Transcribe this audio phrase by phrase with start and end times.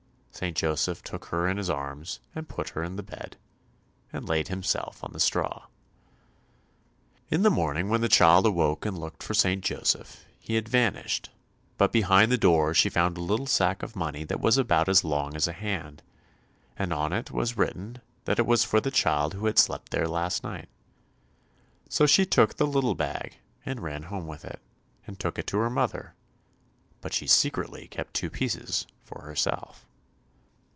[0.33, 0.57] St.
[0.57, 3.37] Joseph took her in his arms and put her in the bed,
[4.11, 5.67] and laid himself on the straw.
[7.29, 9.63] In the morning when the child awoke and looked for St.
[9.63, 11.29] Joseph, he had vanished,
[11.77, 15.03] but behind the door she found a little sack of money that was about as
[15.03, 16.01] long as a hand,
[16.75, 20.07] and on it was written that it was for the child who had slept there
[20.07, 20.69] last night.
[21.87, 24.61] So she took the little bag and ran home with it,
[25.05, 26.15] and took it to her mother,
[26.99, 29.85] but she secretly kept two pieces for herself.